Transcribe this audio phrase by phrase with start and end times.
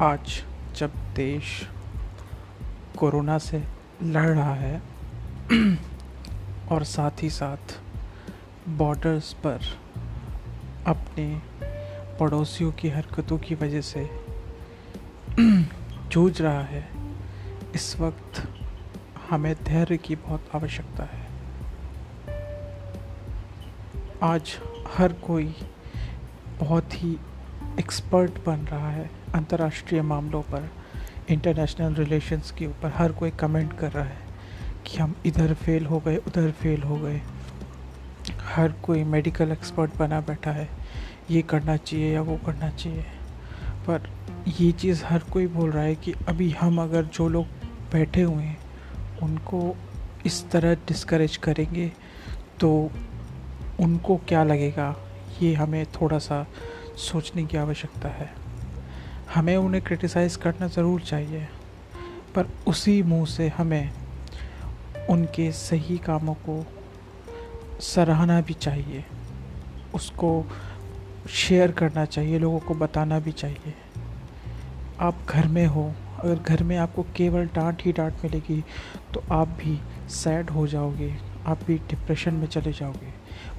[0.00, 0.44] आज
[0.76, 1.68] जब देश
[2.98, 3.58] कोरोना से
[4.02, 4.80] लड़ रहा है
[6.72, 7.74] और साथ ही साथ
[8.68, 9.60] बॉर्डर्स पर
[10.86, 11.42] अपने
[12.20, 14.10] पड़ोसियों की हरकतों की वजह से
[16.12, 16.88] जूझ रहा है,
[17.74, 18.48] इस वक्त
[19.30, 21.26] हमें धैर्य की बहुत आवश्यकता है।
[24.22, 24.58] आज
[24.98, 25.54] हर कोई
[26.60, 27.16] बहुत ही
[27.78, 30.70] एक्सपर्ट बन रहा है अंतर्राष्ट्रीय मामलों पर
[31.30, 34.26] इंटरनेशनल रिलेशंस के ऊपर। हर कोई कमेंट कर रहा है
[34.86, 37.20] कि हम इधर फेल हो गए, उधर फेल हो गए।
[38.46, 40.68] हर कोई मेडिकल एक्सपर्ट बना बैठा है,
[41.30, 43.04] ये करना चाहिए या वो करना चाहिए।
[43.86, 44.08] पर
[44.60, 47.46] ये चीज़ हर कोई बोल रहा है कि अभी हम अगर जो लोग
[47.92, 48.58] बैठे हुए हैं,
[49.22, 49.76] उनको
[50.26, 51.92] इस तरह डिस्करेज करेंगे
[52.60, 52.90] तो
[53.80, 54.94] उनको क्या लगेगा?
[55.42, 56.46] ये हमें थोड़ा सा
[56.98, 58.30] सोचने की आवश्यकता है।
[59.34, 61.46] हमें उन्हें क्रिटिसाइज़ करना ज़रूर चाहिए,
[62.34, 63.90] पर उसी मुँह से हमें
[65.10, 66.64] उनके सही कामों को
[67.82, 69.04] सराहना भी चाहिए,
[69.94, 70.44] उसको
[71.30, 73.74] शेयर करना चाहिए, लोगों को बताना भी चाहिए।
[75.00, 78.62] आप घर में हो, अगर घर में आपको केवल डांट ही डांट मिलेगी
[79.14, 79.78] तो आप भी
[80.12, 81.14] सैड हो जाओगे।
[81.46, 83.10] आप भी डिप्रेशन में चले जाओगे।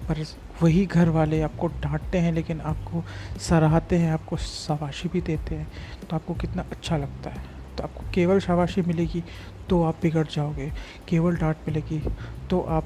[0.07, 0.23] पर
[0.61, 3.03] वही घर वाले आपको डांटते हैं, लेकिन आपको
[3.39, 5.67] सराहते हैं, आपको शाबाशी भी देते हैं
[6.01, 7.43] तो आपको कितना अच्छा लगता है।
[7.77, 9.23] तो आपको केवल शाबाशी मिलेगी
[9.69, 10.71] तो आप बिगड़ जाओगे।
[11.07, 12.01] केवल डांट मिलेगी
[12.49, 12.85] तो आप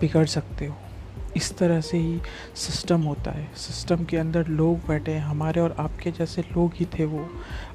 [0.00, 0.76] बिगड़ सकते हो।
[1.36, 2.20] इस तरह से ही
[2.56, 6.84] सिस्टम होता है। सिस्टम के अंदर लोग बैठे हैं, हमारे और आपके जैसे लोग ही
[6.98, 7.28] थे वो।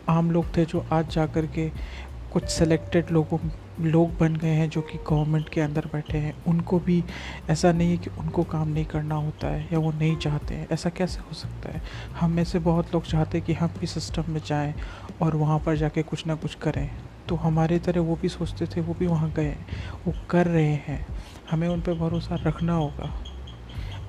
[0.09, 1.69] आम लोग थे जो आज जा कर के
[2.33, 3.37] कुछ सेलेक्टेड लोगों
[3.81, 7.03] लोग बन गए हैं जो कि गवर्नमेंट के अंदर बैठे हैं, उनको भी
[7.49, 10.67] ऐसा नहीं है कि उनको काम नहीं करना होता है या वो नहीं चाहते हैं।
[10.71, 11.81] ऐसा कैसे हो सकता है?
[12.19, 14.75] हम में से बहुत लोग चाहते हैं कि हम भी सिस्टम में जाएँ
[15.21, 16.91] और वहाँ पर जाके कुछ ना कुछ करें।
[17.29, 19.55] तो हमारे तरह वो भी सोचते थे, वो भी वहाँ गए,
[20.07, 21.07] वो कर रहे हैं।
[21.51, 23.23] हमें उन पर भरोसा रखना होगा।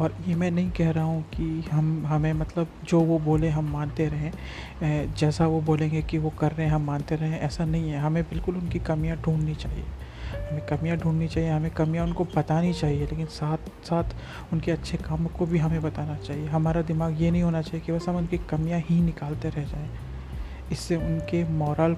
[0.00, 3.70] और ये मैं नहीं कह रहा हूँ कि हम, हमें मतलब जो वो बोले हम
[3.72, 7.90] मानते रहें। जैसा वो बोलेंगे कि वो कर रहे हैं, हम मानते रहें, ऐसा नहीं
[7.90, 9.84] है। हमें बिल्कुल उनकी कमियाँ ढूंढनी चाहिए।
[10.50, 14.14] हमें कमियाँ ढूंढनी चाहिए, हमें कमियाँ उनको बतानी चाहिए, लेकिन साथ साथ
[14.52, 17.92] उनके अच्छे कामों को भी हमें बताना चाहिए। हमारा दिमाग ये नहीं होना चाहिए कि
[17.92, 19.90] बस हम उनकी कमियाँ ही निकालते रह जाएँ।
[20.72, 21.96] इससे उनके मॉरल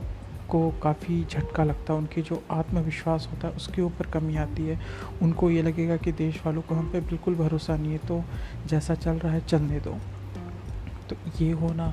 [0.53, 4.79] को काफ़ी झटका लगता है, उनकी जो आत्मविश्वास होता है, उसके ऊपर कमी आती है।
[5.23, 8.23] उनको ये लगेगा कि देश वालों को हम पे बिल्कुल भरोसा नहीं है तो
[8.67, 9.97] जैसा चल रहा है चलने दो।
[11.11, 11.93] तो ये होना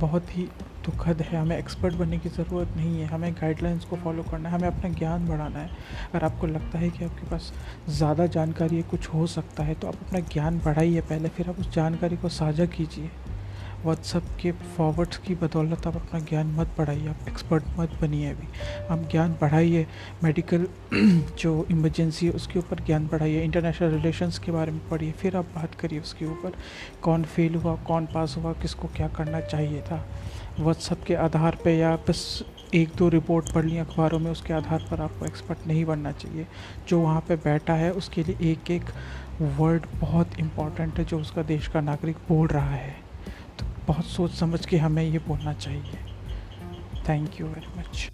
[0.00, 0.42] बहुत ही
[0.84, 4.54] दुखद है। हमें एक्सपर्ट बनने की ज़रूरत नहीं है। हमें गाइडलाइंस को फॉलो करना है।
[4.54, 5.68] हमें अपना ज्ञान बढ़ाना है।
[6.04, 7.52] अगर आपको लगता है कि आपके पास
[7.88, 11.58] ज़्यादा जानकारी है कुछ हो सकता है तो आप अपना ज्ञान बढ़ाइए पहले, फिर आप
[11.60, 13.10] उस जानकारी को साझा कीजिए।
[13.84, 18.48] व्हाट्सअप के फॉरवर्ड्स की बदौलत आप अपना ज्ञान मत बढ़ाइए, आप एक्सपर्ट मत बनिए अभी।
[18.90, 19.86] आप ज्ञान बढ़ाइए
[20.24, 20.66] मेडिकल
[21.38, 25.44] जो इमरजेंसी है उसके ऊपर ज्ञान बढ़ाइए इंटरनेशनल रिलेशंस के बारे में पढ़िए, फिर आप
[25.44, 26.52] बात करिए उसके ऊपर।
[27.02, 30.06] कौन फेल हुआ, कौन पास हुआ, किसको क्या करना चाहिए था?
[30.60, 34.88] व्हाट्सअप के आधार पर या बस एक दो रिपोर्ट पढ़ ली अखबारों में, उसके आधार
[34.90, 36.46] पर आपको एक्सपर्ट नहीं बनना चाहिए।
[36.88, 38.84] जो वहाँ पे बैठा है, उसके लिए एक एक
[39.42, 43.09] वर्ड बहुत इंपॉर्टेंट है, जो उसका देश का नागरिक बोल रहा है।
[43.90, 45.98] बहुत सोच समझ के हमें ये बोलना चाहिए।
[47.08, 48.10] Thank you very much